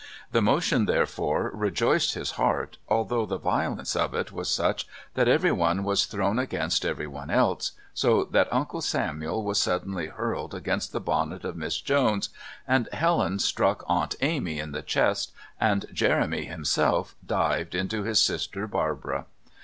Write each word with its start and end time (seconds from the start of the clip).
The 0.31 0.41
motion, 0.41 0.85
therefore, 0.87 1.51
rejoiced 1.53 2.15
his 2.15 2.31
heart, 2.31 2.79
although 2.89 3.27
the 3.27 3.37
violence 3.37 3.95
of 3.95 4.15
it 4.15 4.31
was 4.31 4.49
such 4.49 4.87
that 5.13 5.27
everyone 5.27 5.83
was 5.83 6.07
thrown 6.07 6.39
against 6.39 6.85
everyone 6.85 7.29
else, 7.29 7.73
so 7.93 8.23
that 8.23 8.51
Uncle 8.51 8.81
Samuel 8.81 9.43
was 9.43 9.61
suddenly 9.61 10.07
hurled 10.07 10.55
against 10.55 10.91
the 10.91 10.99
bonnet 10.99 11.45
of 11.45 11.55
Miss 11.55 11.79
Jones, 11.79 12.29
and 12.67 12.89
Helen 12.91 13.37
struck 13.37 13.83
Aunt 13.87 14.15
Amy 14.21 14.57
in 14.57 14.71
the 14.71 14.81
chest, 14.81 15.33
and 15.59 15.85
Jeremy 15.93 16.45
himself 16.45 17.15
dived 17.23 17.75
into 17.75 18.01
his 18.01 18.17
sister 18.19 18.65
Barbara. 18.65 19.27